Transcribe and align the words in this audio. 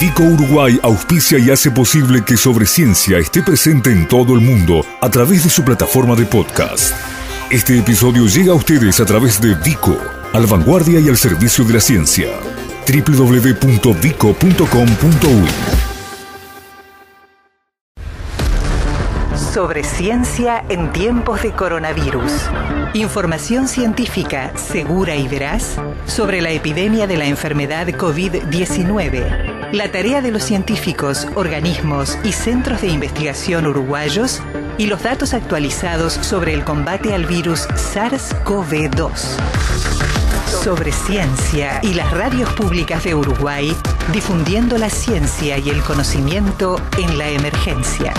Vico 0.00 0.22
Uruguay 0.22 0.80
auspicia 0.82 1.38
y 1.38 1.50
hace 1.50 1.70
posible 1.70 2.24
que 2.24 2.38
Sobre 2.38 2.64
Ciencia 2.64 3.18
esté 3.18 3.42
presente 3.42 3.92
en 3.92 4.08
todo 4.08 4.32
el 4.34 4.40
mundo 4.40 4.82
a 4.98 5.10
través 5.10 5.44
de 5.44 5.50
su 5.50 5.62
plataforma 5.62 6.16
de 6.16 6.24
podcast. 6.24 6.94
Este 7.50 7.78
episodio 7.78 8.24
llega 8.24 8.52
a 8.52 8.54
ustedes 8.54 8.98
a 8.98 9.04
través 9.04 9.38
de 9.42 9.54
Vico, 9.56 9.94
al 10.32 10.46
vanguardia 10.46 11.00
y 11.00 11.10
al 11.10 11.18
servicio 11.18 11.66
de 11.66 11.74
la 11.74 11.80
ciencia. 11.80 12.30
www.vico.com.uy 12.88 13.50
Sobre 19.52 19.84
ciencia 19.84 20.64
en 20.70 20.90
tiempos 20.92 21.42
de 21.42 21.52
coronavirus. 21.52 22.32
Información 22.94 23.68
científica 23.68 24.56
segura 24.56 25.14
y 25.14 25.28
veraz 25.28 25.76
sobre 26.06 26.40
la 26.40 26.52
epidemia 26.52 27.06
de 27.06 27.18
la 27.18 27.26
enfermedad 27.26 27.86
COVID-19. 27.88 29.59
La 29.72 29.92
tarea 29.92 30.20
de 30.20 30.32
los 30.32 30.42
científicos, 30.42 31.28
organismos 31.36 32.18
y 32.24 32.32
centros 32.32 32.80
de 32.80 32.88
investigación 32.88 33.68
uruguayos 33.68 34.42
y 34.78 34.86
los 34.86 35.04
datos 35.04 35.32
actualizados 35.32 36.14
sobre 36.14 36.54
el 36.54 36.64
combate 36.64 37.14
al 37.14 37.24
virus 37.24 37.68
SARS-CoV-2. 37.68 39.12
Sobre 40.64 40.90
ciencia 40.90 41.78
y 41.84 41.94
las 41.94 42.10
radios 42.10 42.52
públicas 42.54 43.04
de 43.04 43.14
Uruguay, 43.14 43.72
difundiendo 44.12 44.76
la 44.76 44.90
ciencia 44.90 45.56
y 45.58 45.70
el 45.70 45.80
conocimiento 45.82 46.80
en 46.98 47.16
la 47.16 47.28
emergencia. 47.28 48.12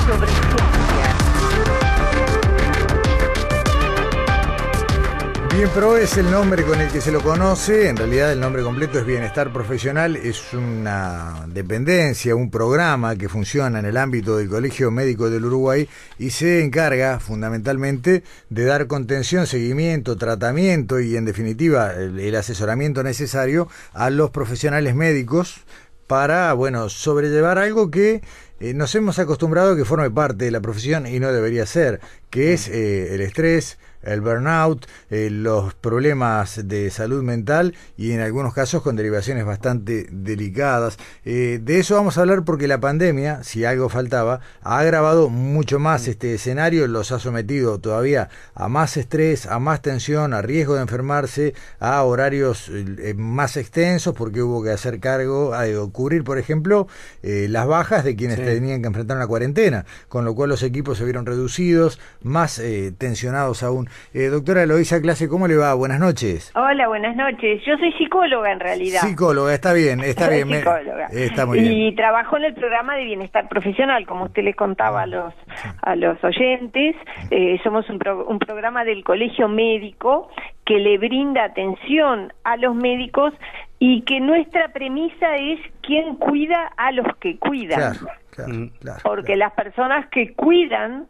Ciencia. 5.52 5.58
Bien 5.58 5.70
Pro 5.70 5.98
es 5.98 6.18
el 6.18 6.30
nombre 6.32 6.64
con 6.64 6.80
el 6.80 6.92
que 6.92 7.02
se 7.02 7.12
lo 7.12 7.22
conoce, 7.22 7.90
en 7.90 7.98
realidad 7.98 8.32
el 8.32 8.40
nombre 8.40 8.64
completo 8.64 9.00
es 9.00 9.06
Bienestar 9.06 9.52
Profesional, 9.52 10.16
es 10.16 10.54
una 10.54 11.46
dependencia, 11.48 12.36
un 12.36 12.50
programa 12.50 13.16
que 13.16 13.30
funciona 13.30 13.80
en 13.80 13.86
el 13.86 13.98
ámbito 13.98 14.38
del 14.38 14.50
Colegio 14.50 14.92
Médico 14.92 15.30
del 15.30 15.46
Uruguay 15.46 15.88
y 16.18 16.30
se 16.32 16.64
encarga 16.64 17.20
fundamentalmente 17.20 18.24
de 18.50 18.66
dar 18.66 18.88
contención, 18.88 19.46
seguimiento, 19.48 20.18
tratamiento 20.18 21.00
y 21.00 21.16
en 21.16 21.26
definitiva 21.26 21.94
el, 21.94 22.36
asesoramiento 22.36 23.04
necesario 23.04 23.68
a 23.94 24.10
los 24.10 24.32
profesionales 24.32 24.96
médicos 24.96 25.62
para, 26.08 26.54
bueno, 26.54 26.90
sobrellevar 26.90 27.58
algo 27.58 27.92
que 27.92 28.22
eh, 28.60 28.74
nos 28.74 28.96
hemos 28.96 29.20
acostumbrado 29.20 29.74
a 29.74 29.76
que 29.76 29.86
forme 29.86 30.12
parte 30.12 30.46
de 30.46 30.52
la 30.52 30.62
profesión 30.62 31.08
y 31.08 31.20
no 31.20 31.32
debería 31.32 31.66
ser, 31.66 32.00
que 32.30 32.54
es 32.54 32.68
eh, 32.68 33.14
el 33.16 33.22
estrés, 33.22 33.78
el 34.04 34.22
burnout, 34.22 34.86
eh, 35.10 35.30
los 35.30 35.74
problemas 35.74 36.68
de 36.68 36.90
salud 36.90 37.24
mental 37.24 37.76
y 37.98 38.12
en 38.12 38.22
algunos 38.22 38.54
casos 38.54 38.82
con 38.82 38.96
derivaciones 38.96 39.46
bastante 39.46 40.08
delicadas. 40.12 40.98
Eh, 41.26 41.60
de 41.62 41.80
eso 41.80 41.96
vamos 41.96 42.18
a 42.18 42.22
hablar 42.22 42.44
porque 42.44 42.68
la 42.68 42.80
pandemia, 42.80 43.44
si 43.44 43.66
algo 43.66 43.90
faltaba, 43.90 44.42
ha 44.62 44.80
agravado 44.80 45.30
mucho 45.30 45.80
más 45.80 46.08
este 46.08 46.34
escenario, 46.34 46.88
los 46.88 47.12
ha 47.12 47.20
sometido 47.20 47.80
todavía 47.80 48.30
a 48.56 48.68
más 48.68 48.98
estrés, 48.98 49.46
a 49.46 49.60
más 49.60 49.82
tensión, 49.82 50.34
a 50.34 50.42
riesgo 50.42 50.76
de 50.76 50.82
enfermarse, 50.82 51.54
a 51.80 52.02
horarios 52.04 52.70
eh, 52.70 53.14
más 53.16 53.58
extensos 53.58 54.16
porque 54.16 54.42
hubo 54.42 54.64
que 54.64 54.72
hacer 54.72 55.00
cargo, 55.00 55.54
a 55.54 55.66
cubrir, 55.92 56.24
por 56.24 56.38
ejemplo, 56.38 56.88
las 57.22 57.68
bajas 57.68 58.04
de 58.04 58.16
quienes 58.16 58.38
tenían 58.38 58.82
que 58.82 58.88
enfrentar 58.88 59.18
una 59.18 59.28
cuarentena, 59.28 59.86
con 60.10 60.26
lo 60.26 60.36
cual 60.36 60.50
los 60.50 60.64
equipos 60.64 60.98
se 60.98 61.04
vieron 61.04 61.26
reducidos, 61.26 62.00
más 62.22 62.62
tensionados 62.98 63.64
aún. 63.64 63.90
Eh, 64.14 64.28
doctora 64.28 64.64
Eloisa 64.64 65.02
Clase, 65.02 65.28
¿cómo 65.28 65.48
le 65.48 65.56
va? 65.56 65.74
Buenas 65.74 66.00
noches. 66.00 66.52
Hola, 66.56 66.88
buenas 66.88 67.16
noches. 67.16 67.62
Yo 67.66 67.78
soy 67.78 67.92
psicóloga 67.94 68.52
en 68.52 68.60
realidad. 68.60 69.02
Psicóloga, 69.02 69.54
está 69.54 69.74
bien, 69.74 70.02
está 70.02 70.30
bien. 70.30 70.50
Psicóloga. 70.50 71.08
está 71.12 71.46
muy 71.46 71.60
bien. 71.60 71.74
Y 71.74 71.96
trabajo 71.96 72.38
en 72.38 72.46
el 72.46 72.54
programa 72.54 72.96
de 72.96 73.06
bienestar 73.06 73.48
profesional, 73.50 74.06
como 74.06 74.26
usted 74.26 74.44
le 74.44 74.54
contaba 74.54 75.04
a 75.04 75.08
los, 75.08 75.34
a 75.82 75.96
los 75.96 76.24
oyentes. 76.24 76.96
Eh, 77.30 77.60
somos 77.64 77.90
un, 77.90 78.00
un 78.28 78.40
programa 78.40 78.84
del 78.84 79.04
colegio 79.04 79.48
médico 79.48 80.30
que 80.66 80.80
le 80.80 80.98
brinda 80.98 81.44
atención 81.44 82.34
a 82.44 82.58
los 82.58 82.76
médicos 82.76 83.34
y 83.80 84.04
que 84.04 84.20
nuestra 84.20 84.70
premisa 84.70 85.36
es 85.38 85.60
quién 85.82 86.16
cuida 86.16 86.72
a 86.78 86.92
los 86.92 87.08
que 87.20 87.38
cuidan. 87.40 87.80
Claro, 87.80 88.16
claro, 88.30 88.54
mm. 88.54 88.68
claro, 88.80 89.00
Porque 89.04 89.36
las 89.36 89.54
personas 89.54 90.08
que 90.10 90.34
cuidan 90.34 91.08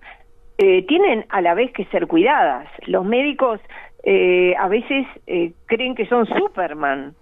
eh, 0.61 0.85
tienen 0.87 1.25
a 1.29 1.41
la 1.41 1.55
vez 1.55 1.71
que 1.73 1.85
ser 1.85 2.05
cuidadas. 2.05 2.67
Los 2.85 3.03
médicos 3.03 3.59
eh, 4.03 4.53
a 4.59 4.67
veces 4.67 5.07
eh, 5.25 5.53
creen 5.65 5.95
que 5.95 6.05
son 6.05 6.27
Superman 6.27 7.15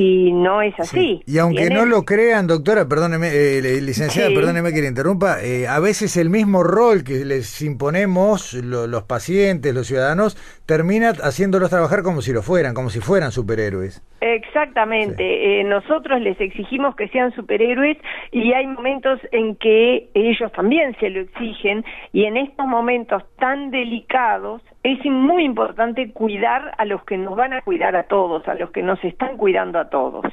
y 0.00 0.32
no 0.32 0.62
es 0.62 0.78
así. 0.80 1.22
Y 1.26 1.38
aunque 1.38 1.68
no 1.68 1.84
lo 1.84 2.04
crean, 2.04 2.46
doctora, 2.46 2.88
perdóneme, 2.88 3.28
eh, 3.28 3.80
licenciada, 3.82 4.30
perdóneme 4.30 4.72
que 4.72 4.80
le 4.80 4.88
interrumpa, 4.88 5.42
eh, 5.42 5.68
a 5.68 5.78
veces 5.78 6.16
el 6.16 6.30
mismo 6.30 6.62
rol 6.62 7.04
que 7.04 7.24
les 7.24 7.60
imponemos 7.60 8.54
los 8.54 9.02
pacientes, 9.02 9.74
los 9.74 9.86
ciudadanos, 9.86 10.36
termina 10.64 11.10
haciéndolos 11.10 11.68
trabajar 11.68 12.02
como 12.02 12.22
si 12.22 12.32
lo 12.32 12.42
fueran, 12.42 12.72
como 12.72 12.88
si 12.88 13.00
fueran 13.00 13.30
superhéroes. 13.30 14.02
Exactamente, 14.22 15.60
eh, 15.60 15.64
nosotros 15.64 16.20
les 16.20 16.40
exigimos 16.40 16.94
que 16.96 17.08
sean 17.08 17.34
superhéroes 17.34 17.98
y 18.32 18.52
hay 18.52 18.66
momentos 18.66 19.18
en 19.32 19.56
que 19.56 20.10
ellos 20.14 20.52
también 20.52 20.96
se 21.00 21.10
lo 21.10 21.20
exigen 21.20 21.84
y 22.12 22.24
en 22.24 22.36
estos 22.36 22.66
momentos 22.66 23.22
tan 23.38 23.70
delicados 23.70 24.62
es 24.82 24.98
muy 25.04 25.44
importante 25.44 26.10
cuidar 26.12 26.74
a 26.78 26.84
los 26.86 27.04
que 27.04 27.18
nos 27.18 27.36
van 27.36 27.52
a 27.52 27.60
cuidar 27.62 27.96
a 27.96 28.04
todos, 28.04 28.46
a 28.48 28.54
los 28.54 28.70
que 28.70 28.82
nos 28.82 29.02
están 29.04 29.36
cuidando 29.36 29.49
a 29.58 29.88
todos. 29.90 30.24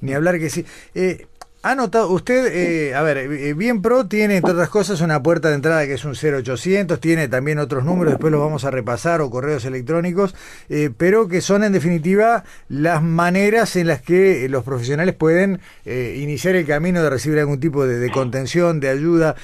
Ni 0.00 0.12
hablar 0.12 0.38
que 0.38 0.50
sí. 0.50 0.64
Eh, 0.94 1.26
ha 1.66 1.74
notado, 1.74 2.10
usted, 2.12 2.46
eh, 2.52 2.94
a 2.94 3.02
ver, 3.02 3.16
eh, 3.18 3.52
Bien 3.54 3.82
Pro 3.82 4.06
tiene, 4.06 4.36
entre 4.36 4.52
otras 4.52 4.68
cosas, 4.68 5.00
una 5.00 5.20
puerta 5.20 5.48
de 5.48 5.56
entrada 5.56 5.84
que 5.84 5.94
es 5.94 6.04
un 6.04 6.14
0800, 6.14 7.00
tiene 7.00 7.26
también 7.26 7.58
otros 7.58 7.84
números, 7.84 8.12
después 8.12 8.30
los 8.30 8.40
vamos 8.40 8.64
a 8.64 8.70
repasar, 8.70 9.20
o 9.20 9.30
correos 9.30 9.64
electrónicos, 9.64 10.36
eh, 10.68 10.90
pero 10.96 11.26
que 11.26 11.40
son 11.40 11.64
en 11.64 11.72
definitiva 11.72 12.44
las 12.68 13.02
maneras 13.02 13.74
en 13.74 13.88
las 13.88 14.00
que 14.00 14.48
los 14.48 14.62
profesionales 14.62 15.16
pueden 15.16 15.58
iniciar 15.84 16.54
el 16.54 16.66
camino 16.66 17.02
de 17.02 17.10
recibir 17.10 17.40
algún 17.40 17.58
tipo 17.58 17.84
de, 17.84 17.98
de 17.98 18.10
contención, 18.12 18.78
de 18.78 18.88
ayuda. 18.88 19.34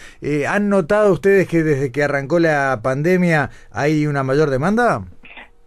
¿Han 0.49 0.69
notado 0.69 1.13
ustedes 1.13 1.49
que 1.49 1.65
desde 1.65 1.91
que 1.91 2.05
arrancó 2.05 2.39
la 2.39 2.81
pandemia 2.85 3.51
hay 3.73 4.07
una 4.07 4.23
mayor 4.23 4.51
demanda? 4.51 5.05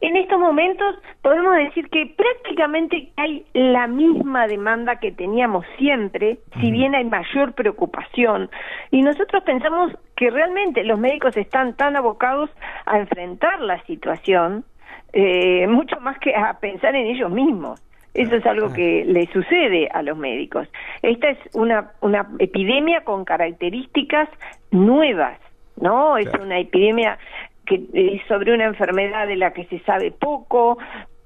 En 0.05 0.15
estos 0.17 0.39
momentos 0.39 0.97
podemos 1.23 1.55
decir 1.55 1.89
que 1.89 2.13
prácticamente 2.15 3.09
hay 3.17 3.43
la 3.53 3.87
misma 3.87 4.45
demanda 4.45 4.99
que 4.99 5.11
teníamos 5.11 5.65
siempre, 5.79 6.37
si 6.61 6.69
bien 6.69 6.93
hay 6.93 7.05
mayor 7.05 7.53
preocupación. 7.53 8.51
Y 8.91 9.01
nosotros 9.01 9.41
pensamos 9.41 9.91
que 10.15 10.29
realmente 10.29 10.83
los 10.83 10.99
médicos 10.99 11.35
están 11.37 11.75
tan 11.75 11.95
abocados 11.95 12.51
a 12.85 12.99
enfrentar 12.99 13.59
la 13.61 13.83
situación, 13.85 14.63
eh, 15.11 15.65
mucho 15.65 15.99
más 16.01 16.19
que 16.19 16.35
a 16.35 16.59
pensar 16.59 16.95
en 16.95 17.07
ellos 17.07 17.31
mismos. 17.31 17.81
Eso 18.13 18.35
es 18.35 18.45
algo 18.45 18.71
que 18.73 19.05
le 19.05 19.25
sucede 19.33 19.89
a 19.91 20.03
los 20.03 20.15
médicos. 20.15 20.67
Esta 21.01 21.29
es 21.29 21.39
una, 21.55 21.93
una 22.01 22.29
epidemia 22.37 23.03
con 23.03 23.25
características 23.25 24.29
nuevas, 24.69 25.39
¿no? 25.81 26.15
Es 26.17 26.29
una 26.39 26.59
epidemia 26.59 27.17
que 27.65 27.83
es 27.93 28.21
sobre 28.27 28.53
una 28.53 28.65
enfermedad 28.65 29.27
de 29.27 29.35
la 29.35 29.51
que 29.51 29.65
se 29.65 29.79
sabe 29.79 30.11
poco, 30.11 30.77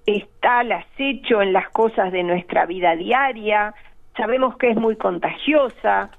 está 0.05 0.59
al 0.59 0.71
acecho 0.71 1.41
en 1.41 1.53
las 1.53 1.69
cosas 1.69 2.11
de 2.11 2.23
nuestra 2.23 2.65
vida 2.65 2.95
diaria, 2.95 3.73
sabemos 4.17 4.57
que 4.57 4.71
es 4.71 4.77
muy 4.77 4.95
contagiosa 4.95 6.09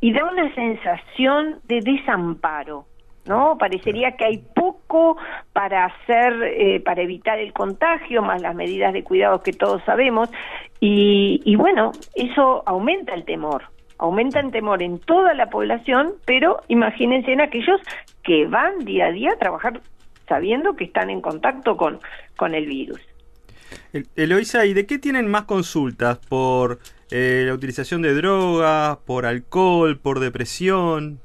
y 0.00 0.12
da 0.12 0.24
una 0.24 0.54
sensación 0.54 1.60
de 1.64 1.80
desamparo. 1.80 2.86
¿no? 3.26 3.58
Parecería 3.58 4.12
que 4.12 4.24
hay 4.24 4.38
poco 4.38 5.16
para 5.52 5.84
hacer, 5.84 6.42
eh, 6.42 6.80
para 6.80 7.02
evitar 7.02 7.38
el 7.38 7.52
contagio, 7.52 8.22
más 8.22 8.40
las 8.40 8.54
medidas 8.54 8.92
de 8.92 9.04
cuidado 9.04 9.42
que 9.42 9.52
todos 9.52 9.82
sabemos, 9.84 10.30
y, 10.80 11.40
y 11.44 11.56
bueno, 11.56 11.92
eso 12.14 12.62
aumenta 12.66 13.14
el 13.14 13.24
temor, 13.24 13.64
aumenta 14.00 14.40
temor 14.50 14.82
en 14.82 14.98
toda 14.98 15.34
la 15.34 15.50
población, 15.50 16.14
pero 16.24 16.62
imagínense 16.68 17.32
en 17.32 17.42
aquellos 17.42 17.80
que 18.24 18.46
van 18.46 18.84
día 18.84 19.06
a 19.06 19.12
día 19.12 19.32
a 19.32 19.38
trabajar 19.38 19.80
sabiendo 20.26 20.74
que 20.74 20.84
están 20.84 21.10
en 21.10 21.20
contacto 21.20 21.76
con, 21.76 21.98
con 22.36 22.54
el 22.54 22.66
virus. 22.66 23.00
Eloisa, 24.16 24.66
¿y 24.66 24.72
de 24.72 24.86
qué 24.86 24.98
tienen 24.98 25.28
más 25.28 25.44
consultas? 25.44 26.18
¿Por 26.28 26.78
eh, 27.10 27.44
la 27.46 27.54
utilización 27.54 28.02
de 28.02 28.14
drogas, 28.14 28.98
por 28.98 29.26
alcohol, 29.26 29.98
por 29.98 30.20
depresión? 30.20 31.20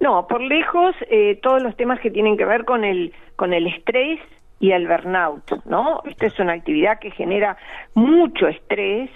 No, 0.00 0.26
por 0.26 0.42
lejos 0.42 0.94
eh, 1.10 1.38
todos 1.42 1.62
los 1.62 1.76
temas 1.76 2.00
que 2.00 2.10
tienen 2.10 2.36
que 2.36 2.44
ver 2.44 2.64
con 2.64 2.84
el, 2.84 3.12
con 3.36 3.52
el 3.52 3.66
estrés 3.66 4.20
y 4.60 4.72
el 4.72 4.86
burnout, 4.86 5.64
¿no? 5.66 6.00
Esta 6.04 6.26
es 6.26 6.38
una 6.38 6.52
actividad 6.52 6.98
que 6.98 7.10
genera 7.10 7.56
mucho 7.94 8.48
estrés 8.48 9.10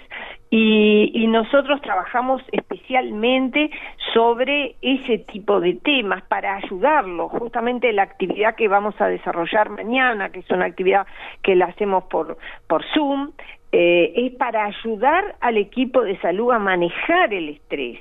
y, 0.51 1.11
y, 1.13 1.27
nosotros 1.27 1.79
trabajamos 1.81 2.41
especialmente 2.51 3.69
sobre 4.13 4.75
ese 4.81 5.19
tipo 5.19 5.59
de 5.59 5.75
temas 5.75 6.23
para 6.23 6.55
ayudarlo. 6.55 7.29
Justamente 7.29 7.93
la 7.93 8.03
actividad 8.03 8.55
que 8.55 8.67
vamos 8.67 8.99
a 8.99 9.07
desarrollar 9.07 9.69
mañana, 9.69 10.29
que 10.29 10.39
es 10.39 10.49
una 10.49 10.65
actividad 10.65 11.05
que 11.43 11.55
la 11.55 11.65
hacemos 11.65 12.05
por, 12.05 12.37
por 12.67 12.83
Zoom, 12.93 13.31
eh, 13.71 14.13
es 14.15 14.35
para 14.37 14.65
ayudar 14.65 15.35
al 15.41 15.57
equipo 15.57 16.01
de 16.01 16.19
salud 16.19 16.51
a 16.51 16.57
manejar 16.57 17.31
el 17.31 17.49
estrés 17.49 17.99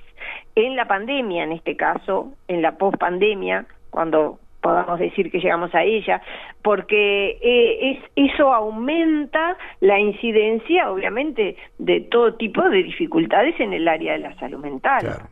en 0.54 0.74
la 0.74 0.86
pandemia, 0.86 1.44
en 1.44 1.52
este 1.52 1.76
caso, 1.76 2.32
en 2.48 2.62
la 2.62 2.78
pospandemia, 2.78 3.66
cuando 3.90 4.38
podamos 4.60 4.98
decir 4.98 5.30
que 5.30 5.40
llegamos 5.40 5.74
a 5.74 5.84
ella, 5.84 6.20
porque 6.62 7.38
eh, 7.42 7.90
es, 7.92 7.98
eso 8.32 8.52
aumenta 8.52 9.56
la 9.80 9.98
incidencia, 9.98 10.90
obviamente, 10.90 11.56
de 11.78 12.00
todo 12.00 12.34
tipo 12.34 12.62
de 12.68 12.82
dificultades 12.82 13.58
en 13.60 13.72
el 13.72 13.86
área 13.88 14.12
de 14.14 14.18
la 14.20 14.34
salud 14.38 14.58
mental. 14.58 15.28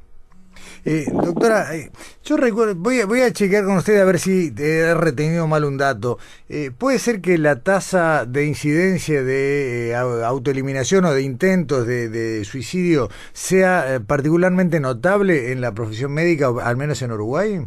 Eh, 0.84 1.04
doctora, 1.12 1.74
eh, 1.74 1.90
yo 2.24 2.36
recuerdo, 2.36 2.74
voy 2.76 3.00
a, 3.00 3.06
voy 3.06 3.20
a 3.20 3.32
chequear 3.32 3.64
con 3.64 3.76
usted 3.76 4.00
a 4.00 4.04
ver 4.04 4.18
si 4.18 4.52
he 4.56 4.94
retenido 4.94 5.46
mal 5.46 5.64
un 5.64 5.76
dato. 5.76 6.18
Eh, 6.48 6.70
¿Puede 6.76 6.98
ser 6.98 7.20
que 7.20 7.38
la 7.38 7.62
tasa 7.62 8.24
de 8.24 8.46
incidencia 8.46 9.22
de 9.22 9.94
autoeliminación 9.96 11.04
o 11.04 11.12
de 11.12 11.22
intentos 11.22 11.86
de, 11.86 12.44
suicidio 12.44 13.08
sea 13.32 14.00
particularmente 14.06 14.78
notable 14.80 15.52
en 15.52 15.60
la 15.60 15.72
profesión 15.74 16.12
médica, 16.12 16.52
al 16.62 16.76
menos 16.76 17.02
en 17.02 17.12
Uruguay? 17.12 17.66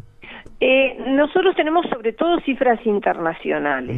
Nosotros 1.07 1.55
tenemos 1.55 1.85
sobre 1.87 2.11
todo 2.13 2.39
cifras 2.41 2.85
internacionales. 2.85 3.97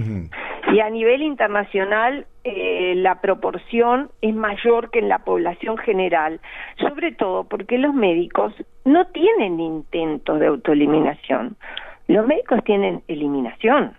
Y 0.71 0.79
a 0.79 0.89
nivel 0.89 1.23
internacional 1.23 2.27
eh, 2.43 2.93
la 2.97 3.19
proporción 3.19 4.09
es 4.21 4.35
mayor 4.35 4.91
que 4.91 4.99
en 4.99 5.09
la 5.09 5.19
población 5.19 5.77
general, 5.77 6.39
sobre 6.77 7.11
todo 7.11 7.45
porque 7.45 7.77
los 7.77 7.93
médicos 7.93 8.53
no 8.85 9.05
tienen 9.07 9.59
intentos 9.59 10.39
de 10.39 10.47
autoeliminación, 10.47 11.55
los 12.07 12.27
médicos 12.27 12.63
tienen 12.63 13.03
eliminación. 13.07 13.93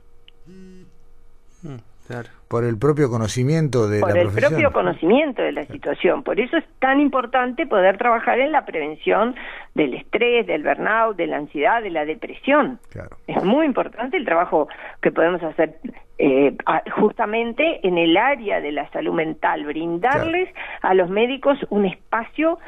Mm, 2.08 2.48
por 2.48 2.64
el 2.64 2.78
propio 2.78 3.08
conocimiento 3.08 3.88
de 3.88 4.00
la 4.00 4.06
profesión. 4.06 4.32
Por 4.32 4.42
el 4.42 4.48
propio 4.50 4.72
conocimiento 4.72 5.42
de 5.42 5.52
la 5.52 5.64
situación. 5.64 6.22
Por 6.22 6.38
eso 6.40 6.56
es 6.56 6.64
tan 6.80 7.00
importante 7.00 7.66
poder 7.66 7.96
trabajar 7.96 8.40
en 8.40 8.52
la 8.52 8.64
prevención 8.64 9.34
del 9.74 9.94
estrés, 9.94 10.46
del 10.46 10.62
burnout, 10.62 11.16
de 11.16 11.26
la 11.26 11.38
ansiedad, 11.38 11.82
de 11.82 11.90
la 11.90 12.04
depresión. 12.04 12.78
Es 13.26 13.42
muy 13.42 13.66
importante 13.66 14.16
el 14.16 14.24
trabajo 14.24 14.68
que 15.00 15.10
podemos 15.10 15.42
hacer 15.42 15.76
eh, 16.18 16.54
justamente 17.00 17.86
en 17.86 17.96
el 17.96 18.16
área 18.16 18.60
de 18.60 18.72
la 18.72 18.90
salud 18.90 19.14
mental, 19.14 19.64
brindarles 19.64 20.48
a 20.82 20.94
los 20.94 21.08
médicos 21.08 21.58
un 21.70 21.86
espacio 21.86 22.58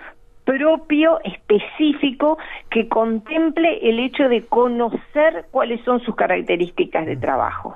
propio, 0.45 1.21
específico, 1.25 2.39
que 2.71 2.89
contemple 2.89 3.89
el 3.89 3.99
hecho 3.99 4.29
de 4.29 4.45
conocer 4.47 5.47
cuáles 5.51 5.83
son 5.85 6.01
sus 6.01 6.15
características 6.15 7.07
de 7.07 7.17
trabajo. 7.17 7.75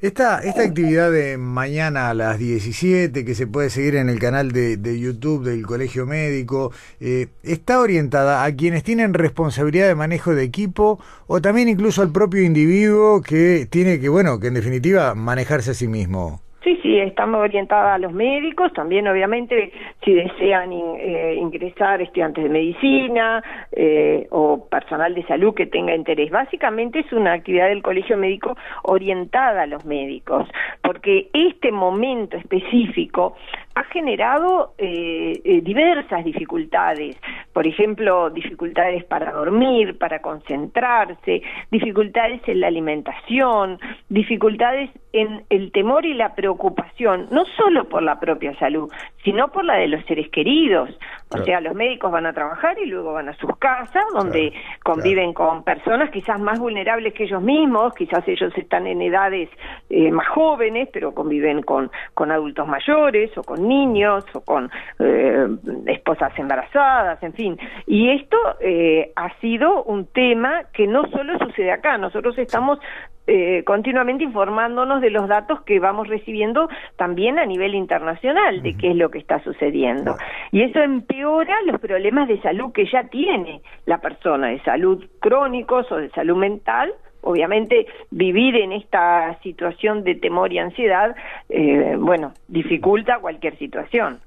Esta, 0.00 0.40
esta 0.40 0.62
actividad 0.62 1.10
de 1.10 1.38
mañana 1.38 2.10
a 2.10 2.14
las 2.14 2.38
17, 2.38 3.24
que 3.24 3.34
se 3.34 3.46
puede 3.46 3.70
seguir 3.70 3.96
en 3.96 4.08
el 4.08 4.18
canal 4.18 4.52
de, 4.52 5.00
YouTube 5.00 5.44
del 5.44 5.66
Colegio 5.66 6.06
Médico, 6.06 6.72
eh, 7.00 7.28
¿está 7.42 7.80
orientada 7.80 8.44
a 8.44 8.54
quienes 8.54 8.82
tienen 8.82 9.14
responsabilidad 9.14 9.88
de 9.88 9.94
manejo 9.94 10.34
de 10.34 10.44
equipo 10.44 11.00
o 11.26 11.40
también 11.40 11.68
incluso 11.68 12.02
al 12.02 12.12
propio 12.12 12.42
individuo 12.42 13.22
que 13.22 13.66
tiene 13.70 13.98
que, 14.00 14.08
bueno, 14.08 14.38
que 14.38 14.48
en 14.48 14.54
definitiva 14.54 15.14
manejarse 15.14 15.72
a 15.72 15.74
sí 15.74 15.88
mismo? 15.88 16.40
Sí, 16.66 16.76
sí, 16.82 16.98
estamos 16.98 17.40
orientadas 17.40 17.94
a 17.94 17.98
los 17.98 18.12
médicos, 18.12 18.72
también 18.72 19.06
obviamente 19.06 19.72
si 20.06 20.14
desean 20.14 20.72
eh, 20.72 21.34
ingresar 21.36 22.00
estudiantes 22.00 22.44
de 22.44 22.48
medicina 22.48 23.42
eh, 23.72 24.28
o 24.30 24.64
personal 24.68 25.12
de 25.16 25.26
salud 25.26 25.52
que 25.52 25.66
tenga 25.66 25.96
interés. 25.96 26.30
Básicamente 26.30 27.00
es 27.00 27.12
una 27.12 27.32
actividad 27.32 27.66
del 27.66 27.82
colegio 27.82 28.16
médico 28.16 28.56
orientada 28.84 29.62
a 29.62 29.66
los 29.66 29.84
médicos, 29.84 30.48
porque 30.80 31.28
este 31.32 31.72
momento 31.72 32.36
específico 32.36 33.34
ha 33.76 33.84
generado 33.84 34.72
eh, 34.78 35.38
eh, 35.44 35.60
diversas 35.60 36.24
dificultades, 36.24 37.14
por 37.52 37.66
ejemplo, 37.66 38.30
dificultades 38.30 39.04
para 39.04 39.32
dormir, 39.32 39.98
para 39.98 40.22
concentrarse, 40.22 41.42
dificultades 41.70 42.40
en 42.46 42.60
la 42.60 42.68
alimentación, 42.68 43.78
dificultades 44.08 44.88
en 45.12 45.44
el 45.50 45.72
temor 45.72 46.06
y 46.06 46.14
la 46.14 46.34
preocupación, 46.34 47.26
no 47.30 47.44
solo 47.56 47.86
por 47.86 48.02
la 48.02 48.18
propia 48.18 48.58
salud, 48.58 48.90
sino 49.26 49.48
por 49.48 49.64
la 49.64 49.74
de 49.74 49.88
los 49.88 50.04
seres 50.04 50.30
queridos. 50.30 50.88
O 51.34 51.38
sea, 51.38 51.60
los 51.60 51.74
médicos 51.74 52.12
van 52.12 52.26
a 52.26 52.32
trabajar 52.32 52.78
y 52.78 52.86
luego 52.86 53.12
van 53.12 53.28
a 53.28 53.36
sus 53.38 53.56
casas, 53.58 54.04
donde 54.14 54.52
conviven 54.84 55.32
con 55.32 55.64
personas 55.64 56.10
quizás 56.10 56.38
más 56.38 56.60
vulnerables 56.60 57.12
que 57.12 57.24
ellos 57.24 57.42
mismos, 57.42 57.92
quizás 57.94 58.22
ellos 58.28 58.56
están 58.56 58.86
en 58.86 59.02
edades 59.02 59.50
eh, 59.90 60.12
más 60.12 60.28
jóvenes, 60.28 60.88
pero 60.92 61.12
conviven 61.12 61.62
con, 61.62 61.90
con 62.14 62.30
adultos 62.30 62.68
mayores 62.68 63.36
o 63.36 63.42
con 63.42 63.66
niños 63.66 64.24
o 64.32 64.42
con 64.42 64.70
eh, 65.00 65.48
esposas 65.86 66.32
embarazadas, 66.38 67.20
en 67.24 67.32
fin. 67.32 67.58
Y 67.88 68.10
esto 68.10 68.36
eh, 68.60 69.10
ha 69.16 69.36
sido 69.40 69.82
un 69.82 70.06
tema 70.06 70.66
que 70.72 70.86
no 70.86 71.04
solo 71.10 71.36
sucede 71.40 71.72
acá, 71.72 71.98
nosotros 71.98 72.38
estamos 72.38 72.78
eh, 73.26 73.62
continuamente 73.64 74.24
informándonos 74.24 75.00
de 75.00 75.10
los 75.10 75.28
datos 75.28 75.62
que 75.62 75.80
vamos 75.80 76.08
recibiendo 76.08 76.68
también 76.96 77.38
a 77.38 77.46
nivel 77.46 77.74
internacional 77.74 78.62
de 78.62 78.76
qué 78.76 78.90
es 78.90 78.96
lo 78.96 79.10
que 79.10 79.18
está 79.18 79.42
sucediendo. 79.42 80.16
Y 80.52 80.62
eso 80.62 80.80
empeora 80.80 81.54
los 81.66 81.80
problemas 81.80 82.28
de 82.28 82.40
salud 82.40 82.72
que 82.72 82.86
ya 82.90 83.04
tiene 83.04 83.62
la 83.84 83.98
persona, 83.98 84.48
de 84.48 84.62
salud 84.62 85.04
crónicos 85.20 85.90
o 85.90 85.96
de 85.96 86.10
salud 86.10 86.36
mental, 86.36 86.92
obviamente 87.22 87.86
vivir 88.10 88.56
en 88.56 88.72
esta 88.72 89.38
situación 89.42 90.04
de 90.04 90.14
temor 90.14 90.52
y 90.52 90.58
ansiedad, 90.58 91.14
eh, 91.48 91.96
bueno, 91.98 92.32
dificulta 92.48 93.18
cualquier 93.18 93.58
situación. 93.58 94.20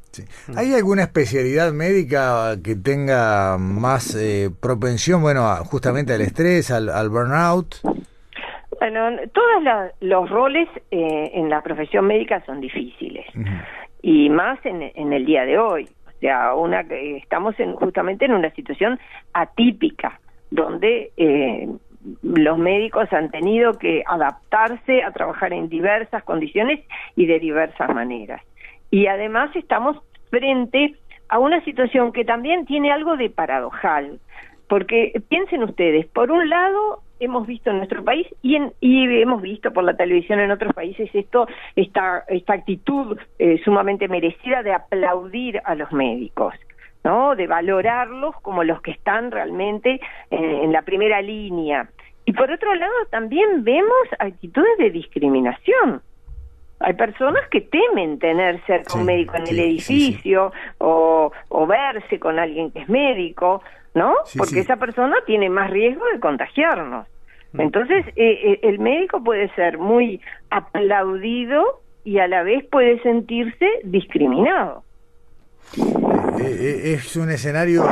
¿Hay 0.56 0.74
alguna 0.74 1.04
especialidad 1.04 1.72
médica 1.72 2.58
que 2.64 2.76
tenga 2.76 3.58
más 3.58 4.16
eh, 4.16 4.50
propensión, 4.60 5.22
bueno, 5.22 5.44
justamente 5.66 6.14
al 6.14 6.22
estrés, 6.22 6.72
al, 6.72 7.10
burnout? 7.10 7.76
Bueno, 8.80 9.10
todos 9.34 9.92
los 10.00 10.30
roles 10.30 10.70
eh, 10.92 11.32
en 11.34 11.50
la 11.50 11.62
profesión 11.62 12.08
médica 12.08 12.42
son 12.46 12.62
difíciles 12.62 13.26
y 14.02 14.30
más 14.30 14.66
en, 14.66 14.92
en, 14.96 15.12
el 15.12 15.26
día 15.26 15.46
de 15.46 15.58
hoy. 15.58 15.90
O 16.08 16.20
sea, 16.20 16.54
una, 16.54 16.82
estamos 16.82 17.60
en, 17.60 17.76
justamente 17.76 18.26
en 18.26 18.34
una 18.34 18.52
situación 18.52 18.98
atípica 19.34 20.20
donde 20.52 21.12
eh, 21.18 21.68
los 22.24 22.58
médicos 22.58 23.12
han 23.12 23.30
tenido 23.30 23.74
que 23.74 24.04
adaptarse 24.08 25.04
a 25.04 25.12
trabajar 25.12 25.54
en 25.54 25.70
diversas 25.70 26.24
condiciones 26.24 26.80
y 27.16 27.26
de 27.26 27.40
diversas 27.40 27.94
maneras. 27.94 28.42
Y 28.92 29.08
además 29.08 29.54
estamos 29.56 29.98
frente 30.30 30.96
a 31.28 31.40
una 31.40 31.64
situación 31.64 32.12
que 32.12 32.26
también 32.26 32.66
tiene 32.66 32.92
algo 32.92 33.18
de 33.18 33.30
paradojal, 33.30 34.20
porque 34.68 35.14
piensen 35.28 35.64
ustedes, 35.64 36.06
por 36.08 36.32
un 36.32 36.50
lado 36.50 37.02
hemos 37.20 37.46
visto 37.48 37.70
en 37.70 37.78
nuestro 37.78 38.04
país 38.04 38.28
y, 38.42 38.56
en, 38.56 38.74
y 38.80 39.22
hemos 39.22 39.42
visto 39.42 39.72
por 39.72 39.84
la 39.84 39.96
televisión 39.96 40.40
en 40.40 40.52
otros 40.52 40.74
países 40.74 41.10
esto 41.14 41.48
esta 41.76 42.24
esta 42.28 42.54
actitud 42.54 43.18
eh, 43.38 43.60
sumamente 43.64 44.08
merecida 44.08 44.64
de 44.64 44.74
aplaudir 44.74 45.62
a 45.66 45.76
los 45.76 45.92
médicos 45.92 46.54
¿no? 47.04 47.36
de 47.36 47.48
valorarlos 47.48 48.36
como 48.42 48.64
los 48.64 48.82
que 48.82 48.92
están 48.92 49.32
realmente 49.32 50.00
en, 50.30 50.72
la 50.72 50.82
primera 50.82 51.22
línea. 51.22 51.90
Y 52.26 52.34
por 52.34 52.52
otro 52.52 52.76
lado, 52.76 52.94
también 53.10 53.64
vemos 53.64 54.08
actitudes 54.20 54.78
de 54.78 54.92
discriminación. 54.92 56.02
Hay 56.82 56.94
personas 56.94 57.48
que 57.50 57.62
temen 57.62 58.20
tener 58.20 58.62
cerca 58.66 58.98
un 58.98 59.06
médico 59.06 59.36
en 59.36 59.48
el 59.48 59.60
edificio 59.60 60.54
O, 60.78 61.32
o 61.50 61.68
verse 61.68 62.20
con 62.20 62.40
alguien 62.40 62.72
que 62.72 62.80
es 62.80 62.90
médico, 62.90 63.62
¿no? 63.94 64.14
Porque 64.38 64.60
esa 64.60 64.78
persona 64.78 65.16
tiene 65.26 65.50
más 65.50 65.70
riesgo 65.70 66.04
de 66.14 66.20
contagiarnos. 66.20 67.08
Mm. 67.54 67.62
Entonces, 67.62 68.06
eh, 68.16 68.40
eh, 68.44 68.60
el 68.64 68.80
médico 68.80 69.24
puede 69.24 69.50
ser 69.56 69.78
muy 69.78 70.22
aplaudido 70.50 71.82
y 72.04 72.20
a 72.20 72.28
la 72.28 72.44
vez 72.44 72.66
puede 72.66 73.02
sentirse 73.02 73.68
discriminado. 73.84 74.84
Eh, 75.78 76.44
eh, 76.44 76.94
es 76.94 77.16
un 77.16 77.30
escenario 77.30 77.84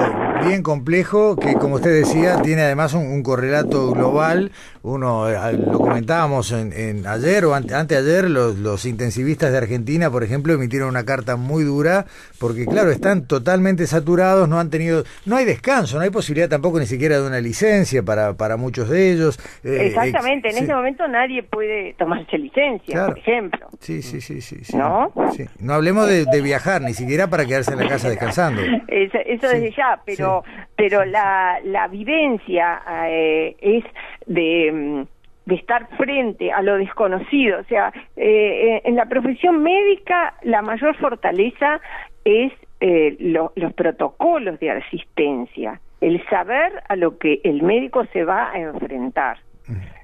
bien 0.46 0.64
complejo 0.64 1.36
que, 1.36 1.54
como 1.54 1.76
usted 1.76 1.92
decía, 1.92 2.42
tiene 2.42 2.64
además 2.64 2.94
un, 2.94 3.24
correlato 3.24 3.92
global. 3.92 4.52
Uno, 4.84 5.30
eh, 5.30 5.38
lo 5.54 5.80
comentábamos 5.80 6.52
en, 6.52 7.06
ayer 7.06 7.46
o 7.46 7.54
anteayer, 7.54 8.30
los, 8.30 8.58
los, 8.58 8.86
intensivistas 8.86 9.52
de 9.52 9.58
Argentina, 9.58 10.10
por 10.10 10.24
ejemplo, 10.24 10.54
emitieron 10.54 10.90
una 10.90 11.04
carta 11.04 11.36
muy 11.36 11.64
dura 11.64 12.06
porque, 12.40 12.66
claro, 12.66 12.92
están 12.92 13.28
totalmente 13.28 13.86
saturados, 13.88 14.48
no 14.48 14.60
han 14.60 14.70
tenido, 14.70 15.04
no 15.26 15.36
hay 15.36 15.46
descanso, 15.46 15.98
no 15.98 16.04
hay 16.04 16.10
posibilidad 16.10 16.50
tampoco 16.50 16.80
ni 16.80 16.86
siquiera 16.86 17.20
de 17.20 17.28
una 17.28 17.42
licencia 17.42 18.04
para, 18.04 18.34
para 18.34 18.56
muchos 18.58 18.90
de 18.90 19.12
ellos. 19.12 19.40
Exactamente, 19.64 20.50
en 20.50 20.58
este 20.58 20.74
momento 20.74 21.08
nadie 21.08 21.44
puede 21.44 21.94
tomarse 21.96 22.38
licencia, 22.38 23.08
por 23.08 23.18
ejemplo. 23.18 23.68
Sí, 23.80 24.02
sí, 24.02 24.22
sí, 24.22 24.42
sí. 24.42 24.76
¿No? 24.76 25.12
No 25.60 25.74
hablemos 25.74 26.08
de, 26.08 26.26
de 26.26 26.42
viajar, 26.42 26.82
ni 26.82 26.94
siquiera 26.94 27.28
para 27.28 27.46
quedarse 27.46 27.74
en 27.74 27.80
la 27.80 27.90
casa 27.90 28.10
descansando. 28.10 28.62
Eso, 28.88 29.48
desde 29.48 29.72
ya, 29.72 30.02
pero 30.06 30.27
pero 30.28 30.44
pero 30.76 31.06
la, 31.06 31.60
la 31.64 31.88
vivencia 31.88 32.82
eh, 33.08 33.56
es 33.60 33.84
de 34.26 34.72
mm, 34.72 35.18
de 35.48 35.56
estar 35.56 35.88
frente 35.96 36.52
a 36.52 36.62
lo 36.62 36.76
desconocido. 36.76 37.60
O 37.60 37.64
sea, 37.64 37.94
eh, 38.18 38.82
en 38.84 38.96
la 38.98 39.06
profesión 39.06 39.64
médica 39.64 40.34
la 40.44 40.62
mayor 40.62 40.96
fortaleza 40.98 41.80
es 42.26 42.52
eh, 42.82 43.16
los 43.20 43.74
protocolos 43.74 44.60
de 44.60 44.72
asistencia, 44.72 45.80
el 46.02 46.24
saber 46.28 46.84
a 46.90 46.98
lo 46.98 47.18
que 47.18 47.40
el 47.46 47.64
médico 47.64 48.06
se 48.12 48.26
va 48.26 48.52
a 48.52 48.60
enfrentar. 48.60 49.40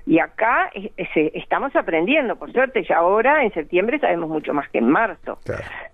Y 0.05 0.19
acá 0.19 0.69
estamos 1.05 1.73
aprendiendo, 1.75 2.35
por 2.35 2.51
suerte, 2.51 2.83
ya 2.83 2.97
ahora 2.97 3.43
en 3.43 3.53
septiembre 3.53 3.99
sabemos 3.99 4.29
mucho 4.29 4.53
más 4.53 4.69
que 4.69 4.79
en 4.79 4.89
marzo. 4.89 5.39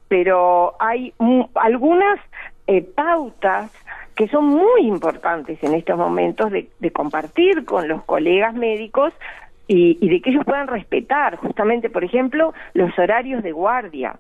Pero 0.07 0.75
hay 0.79 1.13
algunas 1.55 2.19
eh, 2.65 2.81
pautas 2.81 3.71
que 4.19 4.27
son 4.27 4.47
muy 4.47 4.81
importantes 4.81 5.63
en 5.63 5.73
estos 5.73 5.97
momentos 5.97 6.51
de, 6.51 6.91
compartir 6.91 7.63
con 7.63 7.87
los 7.87 8.03
colegas 8.03 8.53
médicos 8.53 9.13
y, 9.65 9.97
y, 10.01 10.09
de 10.09 10.19
que 10.19 10.31
ellos 10.31 10.43
puedan 10.43 10.67
respetar, 10.67 11.37
justamente, 11.37 11.89
por 11.89 12.03
ejemplo, 12.03 12.53
los 12.73 12.91
horarios 12.99 13.41
de 13.43 13.53
guardia, 13.53 14.19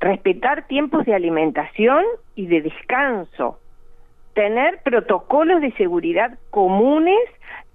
respetar 0.00 0.66
tiempos 0.66 1.06
de 1.06 1.14
alimentación 1.14 2.04
y 2.34 2.48
de 2.48 2.62
descanso, 2.62 3.60
tener 4.34 4.80
protocolos 4.82 5.60
de 5.60 5.70
seguridad 5.74 6.36
comunes 6.50 7.20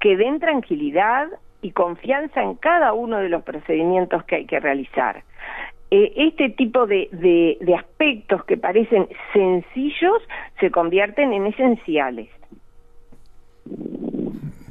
que 0.02 0.18
den 0.18 0.42
tranquilidad 0.42 1.30
y 1.62 1.72
confianza 1.72 2.44
en 2.44 2.56
cada 2.56 2.92
uno 2.92 3.20
de 3.20 3.30
los 3.30 3.44
procedimientos 3.44 4.26
que 4.26 4.36
hay 4.36 4.46
que 4.46 4.60
realizar. 4.60 5.24
Eh, 5.94 6.14
este 6.16 6.50
tipo 6.52 6.88
de, 6.88 7.10
de, 7.60 7.76
aspectos 7.76 8.46
que 8.46 8.56
parecen 8.56 9.10
sencillos 9.34 10.22
se 10.62 10.72
convierten 10.72 11.34
en 11.34 11.48
esenciales. 11.48 12.30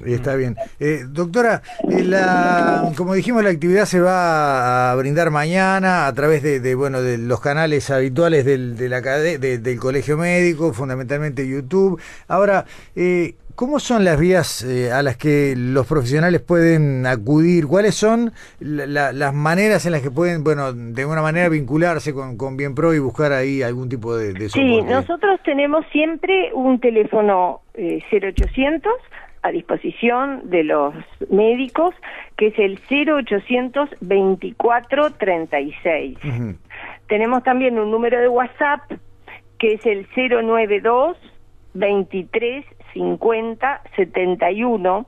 Está 0.05 0.35
bien. 0.35 0.57
Eh, 0.79 1.05
doctora, 1.07 1.61
eh, 1.91 2.03
la, 2.05 2.91
como 2.97 3.13
dijimos, 3.13 3.45
la 3.45 3.51
actividad 3.51 3.85
se 3.85 4.01
va 4.01 4.93
a 4.93 4.95
brindar 4.95 5.31
mañana 5.31 6.07
a 6.07 6.15
través 6.15 6.43
de, 6.43 6.75
bueno, 6.75 7.03
de 7.03 7.19
los 7.19 7.41
canales 7.41 7.91
habituales 7.91 8.47
del, 8.47 8.79
de 8.79 8.89
la, 8.89 9.03
del 9.03 9.79
Colegio 9.79 10.17
Médico, 10.17 10.73
fundamentalmente 10.73 11.47
YouTube. 11.47 12.01
Ahora, 12.29 12.65
eh, 12.97 13.35
¿Cómo 13.61 13.79
son 13.79 14.07
las 14.07 14.19
vías 14.19 14.65
eh, 14.65 14.91
a 14.91 15.03
las 15.03 15.19
que 15.19 15.53
los 15.55 15.87
profesionales 15.87 16.41
pueden 16.41 17.05
acudir? 17.05 17.67
¿Cuáles 17.67 17.95
son 17.95 18.33
las 18.59 19.35
maneras 19.35 19.85
en 19.85 19.93
las 19.93 20.01
que 20.01 20.11
pueden, 20.11 20.43
bueno, 20.43 20.73
de 20.73 21.03
alguna 21.03 21.21
manera 21.21 21.51
vincularse 21.51 22.15
con, 22.15 22.39
con 22.39 22.57
Bienpro 22.57 22.95
y 22.95 23.01
buscar 23.01 23.33
ahí 23.33 23.61
algún 23.61 23.91
tipo 23.91 24.17
de, 24.17 24.33
de 24.33 24.49
Sí, 24.49 24.81
nosotros 24.81 25.39
tenemos 25.45 25.85
siempre 25.93 26.55
un 26.55 26.81
teléfono 26.81 27.61
0800 27.75 28.91
eh, 28.91 28.97
a 29.43 29.51
disposición 29.51 30.49
de 30.49 30.65
los 30.65 30.95
médicos, 31.29 31.95
que 32.39 32.47
es 32.47 32.59
el 32.59 32.81
0800 32.89 33.91
24 34.01 35.11
36. 35.19 36.17
Tenemos 37.09 37.43
también 37.43 37.79
un 37.79 37.91
número 37.91 38.19
de 38.21 38.29
WhatsApp, 38.29 38.91
que 39.59 39.75
es 39.75 39.85
el 39.85 40.09
092 40.17 41.19
23 41.75 42.65
50 42.93 43.83
71 43.97 45.07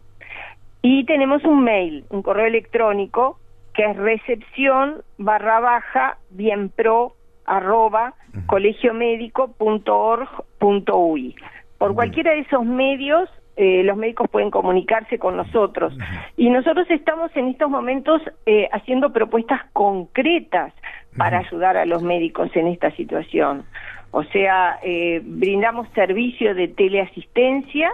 y 0.82 1.04
tenemos 1.04 1.44
un 1.44 1.62
mail, 1.62 2.04
un 2.10 2.22
correo 2.22 2.46
electrónico 2.46 3.38
que 3.74 3.84
es 3.84 3.96
recepción 3.96 5.02
barra 5.18 5.60
baja 5.60 6.18
bienpro 6.30 7.14
arroba 7.46 8.14
colegiomédico.org.uy. 8.46 11.36
Por 11.78 11.94
cualquiera 11.94 12.32
de 12.32 12.40
esos 12.40 12.64
medios 12.64 13.30
eh, 13.56 13.82
los 13.82 13.98
médicos 13.98 14.30
pueden 14.30 14.50
comunicarse 14.50 15.18
con 15.18 15.36
nosotros. 15.36 15.94
Y 16.36 16.48
nosotros 16.48 16.88
estamos 16.90 17.30
en 17.36 17.48
estos 17.48 17.68
momentos 17.68 18.22
eh, 18.46 18.68
haciendo 18.72 19.12
propuestas 19.12 19.60
concretas 19.72 20.72
para 21.16 21.40
ayudar 21.40 21.76
a 21.76 21.84
los 21.84 22.02
médicos 22.02 22.48
en 22.54 22.68
esta 22.68 22.90
situación. 22.92 23.64
O 24.12 24.23
sea, 24.25 24.78
eh, 24.83 25.23
brindamos 25.25 25.88
servicio 25.95 26.54
de 26.54 26.69
teleasistencia 26.69 27.90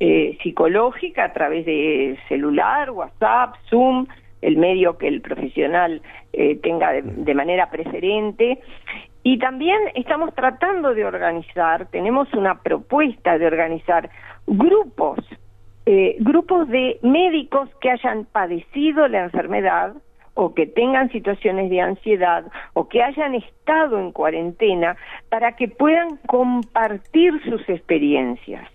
eh, 0.00 0.38
psicológica 0.42 1.24
a 1.24 1.32
través 1.34 1.66
de 1.66 2.18
celular, 2.28 2.90
WhatsApp, 2.90 3.56
Zoom, 3.68 4.06
el 4.40 4.56
medio 4.56 4.96
que 4.96 5.06
el 5.06 5.20
profesional 5.20 6.00
eh, 6.32 6.56
tenga 6.56 6.92
de, 6.92 7.34
manera 7.34 7.70
preferente. 7.70 8.58
Y 9.22 9.38
también 9.38 9.78
estamos 9.94 10.34
tratando 10.34 10.94
de 10.94 11.04
organizar, 11.04 11.88
tenemos 11.90 12.32
una 12.32 12.62
propuesta 12.62 13.36
de 13.36 13.46
organizar 13.46 14.08
grupos, 14.46 15.18
grupos 16.20 16.68
de 16.68 17.00
médicos 17.02 17.68
que 17.80 17.90
hayan 17.90 18.24
padecido 18.24 19.08
la 19.08 19.24
enfermedad, 19.24 19.94
o 20.40 20.54
que 20.54 20.66
tengan 20.66 21.10
situaciones 21.10 21.68
de 21.68 21.82
ansiedad 21.82 22.46
o 22.72 22.88
que 22.88 23.02
hayan 23.02 23.34
estado 23.34 23.98
en 23.98 24.10
cuarentena 24.10 24.96
para 25.28 25.54
que 25.54 25.68
puedan 25.68 26.16
compartir 26.26 27.34
sus 27.44 27.68
experiencias, 27.68 28.66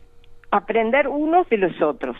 aprender 0.51 1.07
unos 1.07 1.49
de 1.49 1.57
los 1.57 1.81
otros. 1.81 2.17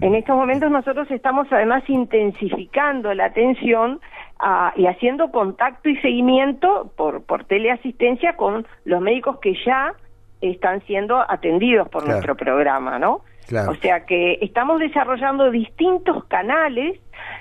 En 0.00 0.14
estos 0.14 0.34
momentos 0.34 0.70
nosotros 0.70 1.10
estamos 1.10 1.46
además 1.50 1.82
intensificando 1.88 3.12
la 3.12 3.26
atención 3.26 4.00
ah, 4.38 4.72
y 4.74 4.86
haciendo 4.86 5.30
contacto 5.30 5.90
y 5.90 5.96
seguimiento 5.96 6.90
por, 6.96 7.22
por 7.24 7.44
teleasistencia 7.44 8.36
con 8.36 8.66
los 8.86 9.02
médicos 9.02 9.38
que 9.40 9.52
ya 9.66 9.92
están 10.40 10.80
siendo 10.86 11.20
atendidos 11.30 11.90
por 11.90 12.08
nuestro 12.08 12.34
programa, 12.36 12.98
¿no? 12.98 13.20
O 13.68 13.74
sea 13.76 14.04
que 14.06 14.38
estamos 14.42 14.78
desarrollando 14.78 15.50
distintos 15.50 16.24
canales 16.24 16.98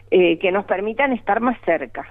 eh, 0.10 0.40
que 0.40 0.54
nos 0.54 0.64
permitan 0.64 1.12
estar 1.12 1.42
más 1.42 1.58
cerca. 1.66 2.08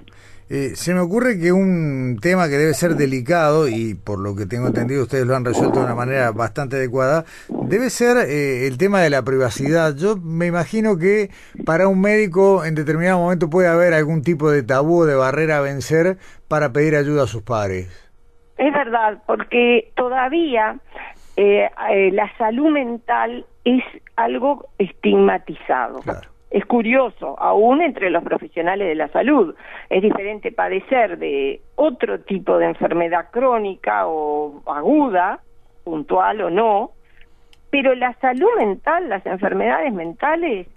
Eh, 0.51 0.77
se 0.77 0.93
me 0.93 1.01
ocurre 1.01 1.41
que 1.41 1.51
un 1.51 2.19
tema 2.21 2.47
que 2.47 2.57
debe 2.57 2.75
ser 2.75 2.95
delicado, 2.95 3.69
y 3.69 3.95
por 3.95 4.19
lo 4.19 4.37
que 4.37 4.45
tengo 4.45 4.67
entendido 4.67 5.05
ustedes 5.05 5.27
lo 5.27 5.35
han 5.35 5.47
resuelto 5.47 5.79
de 5.79 5.87
una 5.87 5.95
manera 5.95 6.31
bastante 6.31 6.77
adecuada, 6.77 7.25
debe 7.49 7.89
ser 7.89 8.19
eh, 8.29 8.67
el 8.67 8.77
tema 8.77 9.01
de 9.01 9.09
la 9.09 9.23
privacidad. 9.23 9.97
Yo 9.97 10.17
me 10.19 10.45
imagino 10.45 10.99
que 10.99 11.31
para 11.65 11.89
un 11.89 12.01
médico 12.03 12.67
en 12.67 12.75
determinado 12.75 13.19
momento 13.19 13.49
puede 13.49 13.69
haber 13.69 13.95
algún 13.95 14.23
tipo 14.23 14.51
de 14.51 14.63
tabú, 14.63 15.05
de 15.05 15.15
barrera 15.15 15.57
a 15.57 15.63
vencer 15.63 16.19
para 16.49 16.73
pedir 16.73 16.97
ayuda 16.97 17.23
a 17.23 17.27
sus 17.27 17.43
padres. 17.43 17.89
Es 18.59 18.73
verdad, 18.75 19.23
porque 19.27 19.91
todavía 19.97 20.79
la 21.37 22.37
salud 22.39 22.71
mental 22.71 23.47
es 23.65 23.83
algo 24.17 24.69
estigmatizado. 24.79 26.01
Es 26.51 26.65
curioso, 26.65 27.39
aún 27.41 27.83
entre 27.83 28.11
los 28.11 28.23
profesionales 28.23 28.87
de 28.87 28.95
la 28.95 29.09
salud. 29.09 29.55
Es 29.91 30.03
diferente 30.03 30.53
padecer 30.53 31.19
de 31.19 31.61
otro 31.75 32.21
tipo 32.21 32.59
de 32.59 32.67
enfermedad 32.67 33.31
crónica 33.31 34.07
o 34.07 34.63
aguda, 34.67 35.41
puntual 35.85 36.41
o 36.43 36.51
no, 36.51 36.93
pero 37.71 37.95
la 37.95 38.15
salud 38.21 38.49
mental, 38.59 39.09
las 39.09 39.27
enfermedades 39.27 39.93
mentales, 39.93 40.69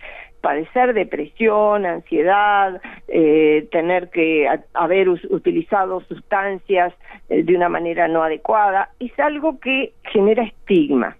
padecer 0.41 0.93
depresión, 0.93 1.85
ansiedad, 1.85 2.81
eh, 3.07 3.67
tener 3.71 4.09
que 4.09 4.47
haber 4.73 5.09
utilizado 5.09 6.01
sustancias 6.01 6.93
eh, 7.29 7.43
de 7.43 7.55
una 7.55 7.69
manera 7.69 8.07
no 8.07 8.23
adecuada, 8.23 8.89
es 8.99 9.17
algo 9.19 9.59
que 9.59 9.93
genera 10.11 10.43
estigma 10.43 11.17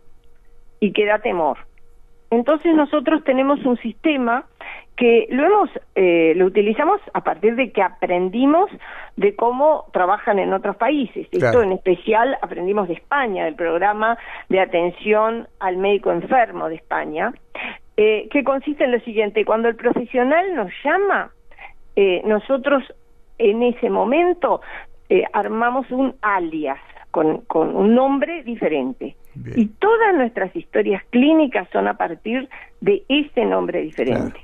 y 0.80 0.92
que 0.92 1.06
da 1.06 1.20
temor. 1.20 1.58
Entonces 2.32 2.76
nosotros 2.76 3.24
tenemos 3.24 3.64
un 3.66 3.78
sistema 3.78 4.46
que 4.96 5.28
lo 5.30 5.46
hemos 5.46 5.70
eh, 5.96 6.34
lo 6.36 6.46
utilizamos 6.46 7.00
a 7.14 7.24
partir 7.24 7.56
de 7.56 7.72
que 7.72 7.82
aprendimos 7.82 8.70
de 9.16 9.34
cómo 9.34 9.86
trabajan 9.94 10.40
en 10.40 10.52
otros 10.52 10.76
países. 10.76 11.26
Esto 11.32 11.62
en 11.62 11.72
especial 11.72 12.38
aprendimos 12.42 12.90
de 12.90 12.96
España, 12.96 13.46
del 13.46 13.56
programa 13.56 14.18
de 14.50 14.60
atención 14.60 15.48
al 15.62 15.78
médico 15.78 16.12
enfermo 16.12 16.68
de 16.68 16.76
España, 16.76 17.34
eh, 17.96 18.28
que 18.30 18.44
consiste 18.44 18.84
en 18.84 18.92
lo 18.92 19.00
siguiente: 19.00 19.46
cuando 19.46 19.70
el 19.70 19.78
profesional 19.78 20.54
nos 20.54 20.70
llama, 20.84 21.32
eh, 21.96 22.22
nosotros 22.26 22.84
en 23.38 23.64
ese 23.64 23.90
momento 23.90 24.62
armamos 25.34 25.90
un 25.90 26.14
alias 26.22 26.78
con, 27.10 27.42
con 27.46 27.76
un 27.76 27.96
nombre 27.96 28.44
diferente. 28.44 29.16
Y 29.56 29.68
todas 29.68 30.16
nuestras 30.16 30.56
historias 30.56 31.04
clínicas 31.12 31.68
son 31.72 31.88
a 31.88 31.96
partir 31.96 32.50
de 32.82 33.04
ese 33.08 33.46
nombre 33.46 33.82
diferente. 33.82 34.40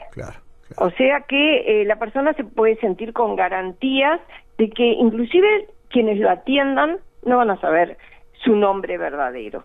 O 0.78 0.90
sea 0.92 1.22
que 1.22 1.82
eh, 1.82 1.86
la 1.86 1.98
persona 1.98 2.34
se 2.34 2.44
puede 2.44 2.78
sentir 2.78 3.14
con 3.14 3.36
garantías 3.36 4.20
de 4.58 4.70
que 4.70 4.84
inclusive 4.84 5.68
quienes 5.90 6.20
lo 6.20 6.30
atiendan 6.30 6.98
no 7.24 7.38
van 7.38 7.50
a 7.50 7.60
saber 7.60 7.98
su 8.44 8.56
nombre 8.56 8.98
verdadero. 8.98 9.64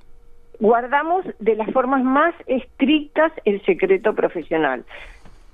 Guardamos 0.59 1.25
de 1.39 1.55
las 1.57 1.71
formas 1.73 2.03
más 2.05 2.35
estrictas 2.47 3.33
el 3.45 3.65
secreto 3.65 4.15
profesional. 4.15 4.85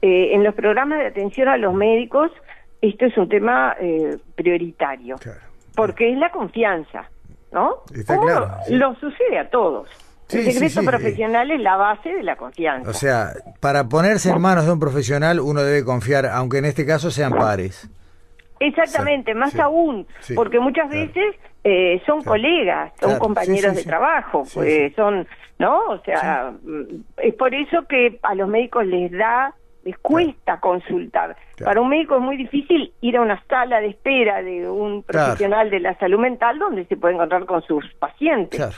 Eh, 0.03 0.35
en 0.35 0.43
los 0.43 0.55
programas 0.55 0.99
de 0.99 1.07
atención 1.07 1.49
a 1.49 1.57
los 1.57 1.75
médicos, 1.75 2.31
esto 2.83 3.07
es 3.07 3.17
un 3.17 3.29
tema 3.29 3.77
eh, 3.81 4.19
prioritario, 4.35 5.17
porque 5.75 6.13
es 6.13 6.19
la 6.19 6.31
confianza. 6.31 7.09
¿No? 7.57 7.79
Está 7.99 8.17
Como 8.17 8.29
claro, 8.29 8.51
lo 8.69 8.95
sucede 8.97 9.39
a 9.39 9.49
todos. 9.49 9.89
Sí, 10.29 10.39
el 10.39 10.53
secreto 10.53 10.81
sí, 10.81 10.87
profesional 10.87 11.51
es 11.51 11.61
la 11.61 11.77
base 11.77 12.11
de 12.11 12.23
la 12.23 12.37
confianza. 12.37 12.91
O 12.91 12.93
sea, 12.93 13.33
para 13.61 13.89
ponerse 13.89 14.31
en 14.31 14.41
manos 14.41 14.67
de 14.67 14.73
un 14.73 14.81
profesional 14.81 15.41
uno 15.41 15.63
debe 15.63 15.83
confiar, 15.85 16.27
aunque 16.27 16.59
en 16.59 16.67
este 16.67 16.85
caso 16.85 17.11
sean 17.11 17.33
pares. 17.33 17.89
Exactamente, 18.61 19.35
más 19.35 19.59
aún, 19.59 20.07
porque 20.35 20.59
muchas 20.61 20.91
claro. 20.91 21.07
veces 21.07 21.35
eh, 21.65 22.03
son 22.05 22.21
Claro, 22.23 22.31
colegas, 22.33 22.93
son 23.01 23.11
claro, 23.11 23.19
compañeros 23.21 23.75
de 23.77 23.85
trabajo, 23.85 24.45
pues 24.53 24.95
son, 24.95 25.27
¿no? 25.59 25.79
O 25.89 25.99
sea, 26.05 26.53
mm, 26.63 26.83
es 27.19 27.35
por 27.35 27.55
eso 27.55 27.87
que 27.89 28.19
a 28.23 28.35
los 28.35 28.49
médicos 28.49 28.85
les 28.87 29.13
da, 29.13 29.55
les 29.87 29.97
cuesta 29.99 30.59
consultar. 30.61 31.37
Claro. 31.55 31.71
Para 31.71 31.81
un 31.81 31.89
médico 31.89 32.17
es 32.17 32.21
muy 32.21 32.37
difícil 32.37 32.93
ir 33.01 33.17
a 33.17 33.21
una 33.21 33.41
sala 33.49 33.81
de 33.81 33.89
espera 33.89 34.43
de 34.43 34.69
un 34.69 35.03
Claro. 35.03 35.27
profesional 35.29 35.71
de 35.71 35.81
la 35.81 35.97
salud 35.99 36.19
mental 36.19 36.59
donde 36.59 36.85
se 36.87 36.97
puede 36.97 37.15
encontrar 37.15 37.47
con 37.47 37.63
sus 37.63 37.85
pacientes. 37.95 38.59
Claro, 38.59 38.75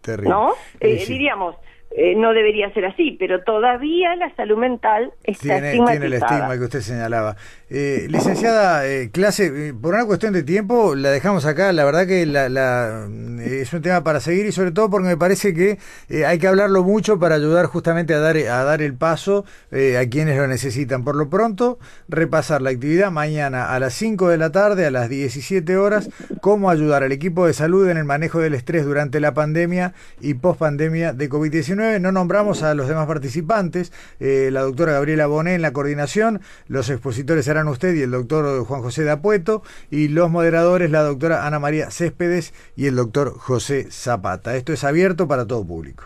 terrible. 0.00 0.30
¿no? 0.30 0.52
Eh, 0.80 0.98
sí, 1.00 1.14
Diríamos, 1.14 1.56
eh, 1.96 2.14
no 2.16 2.32
debería 2.32 2.72
ser 2.72 2.86
así, 2.86 3.16
pero 3.18 3.42
todavía 3.42 4.16
la 4.16 4.34
salud 4.36 4.56
mental 4.58 5.12
está 5.24 5.42
tiene, 5.60 5.72
tiene 5.72 6.06
el 6.06 6.12
estigma 6.14 6.56
que 6.58 6.64
usted 6.64 6.80
señalaba. 6.80 7.36
Eh, 7.70 8.06
licenciada, 8.10 8.86
eh, 8.86 9.10
clase, 9.10 9.68
eh, 9.68 9.74
por 9.74 9.94
una 9.94 10.04
cuestión 10.04 10.32
de 10.32 10.42
tiempo, 10.42 10.94
la 10.94 11.10
dejamos 11.10 11.46
acá. 11.46 11.72
La 11.72 11.84
verdad 11.84 12.06
que 12.06 12.26
la, 12.26 12.48
la- 12.48 13.06
es 13.42 13.72
un 13.72 13.82
tema 13.82 14.04
para 14.04 14.20
seguir 14.20 14.46
y 14.46 14.52
sobre 14.52 14.70
todo 14.72 14.90
porque 14.90 15.08
me 15.08 15.16
parece 15.16 15.52
que 15.54 15.78
hay 16.24 16.38
que 16.38 16.46
hablarlo 16.46 16.82
mucho 16.84 17.18
para 17.18 17.34
ayudar 17.36 17.66
justamente 17.66 18.14
a 18.14 18.18
dar, 18.20 18.36
a 18.36 18.64
dar 18.64 18.82
el 18.82 18.94
paso 18.94 19.44
a 19.72 20.08
quienes 20.08 20.36
lo 20.36 20.46
necesitan. 20.46 21.02
Por 21.04 21.16
lo 21.16 21.28
pronto, 21.30 21.78
repasar 22.08 22.62
la 22.62 22.70
actividad 22.70 23.10
mañana 23.10 23.72
a 23.74 23.78
las 23.80 23.94
5 23.94 24.28
de 24.28 24.36
la 24.38 24.52
tarde, 24.52 24.86
a 24.86 24.90
las 24.90 25.08
17 25.08 25.76
horas, 25.76 26.10
cómo 26.40 26.70
ayudar 26.70 27.02
al 27.02 27.12
equipo 27.12 27.46
de 27.46 27.52
salud 27.52 27.88
en 27.88 27.96
el 27.96 28.04
manejo 28.04 28.38
del 28.40 28.54
estrés 28.54 28.84
durante 28.84 29.18
la 29.20 29.34
pandemia 29.34 29.94
y 30.20 30.34
post-pandemia 30.34 31.12
de 31.12 31.28
COVID-19. 31.30 31.81
No 31.82 32.12
nombramos 32.12 32.62
a 32.62 32.74
los 32.74 32.86
demás 32.86 33.06
participantes, 33.06 33.92
eh, 34.20 34.50
la 34.52 34.60
doctora 34.60 34.92
Gabriela 34.92 35.26
Bonet 35.26 35.56
en 35.56 35.62
la 35.62 35.72
coordinación, 35.72 36.40
los 36.68 36.90
expositores 36.90 37.44
serán 37.44 37.66
usted 37.66 37.94
y 37.94 38.02
el 38.02 38.12
doctor 38.12 38.64
Juan 38.64 38.82
José 38.82 39.02
Dapueto, 39.02 39.62
y 39.90 40.08
los 40.08 40.30
moderadores 40.30 40.90
la 40.90 41.02
doctora 41.02 41.46
Ana 41.46 41.58
María 41.58 41.90
Céspedes 41.90 42.54
y 42.76 42.86
el 42.86 42.96
doctor 42.96 43.36
José 43.36 43.90
Zapata. 43.90 44.56
Esto 44.56 44.72
es 44.72 44.84
abierto 44.84 45.26
para 45.26 45.46
todo 45.46 45.66
público. 45.66 46.04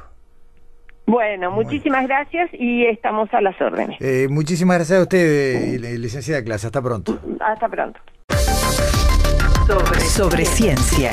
Bueno, 1.06 1.50
muchísimas 1.52 2.06
gracias 2.09 2.50
y 2.52 2.87
estamos 2.87 3.33
a 3.33 3.40
las 3.40 3.61
órdenes. 3.61 3.97
Eh, 4.00 4.26
muchísimas 4.28 4.78
gracias 4.78 4.99
a 4.99 5.02
usted, 5.02 5.75
eh, 5.85 5.99
licenciada 5.99 6.40
de 6.40 6.45
clase. 6.45 6.66
Hasta 6.66 6.83
pronto. 6.83 7.18
Hasta 7.40 7.68
pronto. 7.68 8.00
Sobre, 9.66 10.00
sobre 10.00 10.45
ciencia. 10.45 11.12